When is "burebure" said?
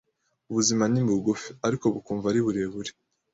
2.45-2.91